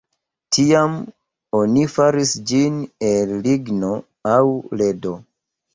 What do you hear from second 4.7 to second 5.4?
ledo.